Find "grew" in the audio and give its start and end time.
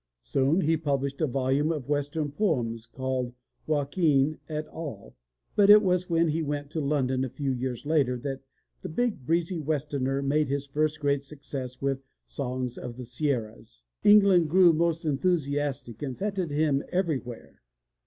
14.49-14.73